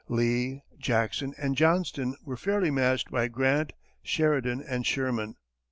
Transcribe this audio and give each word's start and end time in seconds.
Lee, 0.07 0.63
Jackson 0.79 1.35
and 1.37 1.55
Johnston 1.55 2.15
were 2.25 2.35
fairly 2.35 2.71
matched 2.71 3.11
by 3.11 3.27
Grant, 3.27 3.71
Sheridan 4.01 4.59
and 4.63 4.83
Sherman. 4.83 5.35